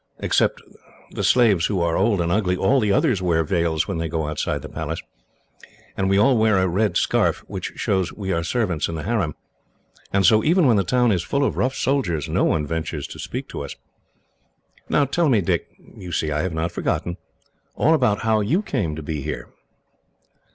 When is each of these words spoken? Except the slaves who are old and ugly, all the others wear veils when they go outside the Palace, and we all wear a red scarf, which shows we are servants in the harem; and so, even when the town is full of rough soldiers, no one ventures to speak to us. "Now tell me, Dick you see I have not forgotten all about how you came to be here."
Except 0.17 0.63
the 1.11 1.23
slaves 1.23 1.67
who 1.67 1.79
are 1.79 1.95
old 1.95 2.21
and 2.21 2.31
ugly, 2.31 2.57
all 2.57 2.79
the 2.79 2.91
others 2.91 3.21
wear 3.21 3.43
veils 3.43 3.87
when 3.87 3.99
they 3.99 4.07
go 4.09 4.27
outside 4.27 4.63
the 4.63 4.67
Palace, 4.67 4.99
and 5.95 6.09
we 6.09 6.17
all 6.17 6.35
wear 6.39 6.57
a 6.57 6.67
red 6.67 6.97
scarf, 6.97 7.43
which 7.47 7.73
shows 7.75 8.11
we 8.11 8.31
are 8.33 8.43
servants 8.43 8.87
in 8.87 8.95
the 8.95 9.03
harem; 9.03 9.35
and 10.11 10.25
so, 10.25 10.43
even 10.43 10.65
when 10.65 10.77
the 10.77 10.83
town 10.83 11.11
is 11.11 11.21
full 11.21 11.43
of 11.43 11.55
rough 11.55 11.75
soldiers, 11.75 12.27
no 12.27 12.43
one 12.45 12.65
ventures 12.65 13.05
to 13.05 13.19
speak 13.19 13.47
to 13.49 13.61
us. 13.63 13.75
"Now 14.89 15.05
tell 15.05 15.29
me, 15.29 15.39
Dick 15.39 15.67
you 15.77 16.11
see 16.11 16.31
I 16.31 16.41
have 16.41 16.53
not 16.55 16.71
forgotten 16.71 17.17
all 17.75 17.93
about 17.93 18.21
how 18.21 18.39
you 18.41 18.63
came 18.63 18.95
to 18.95 19.03
be 19.03 19.21
here." 19.21 19.49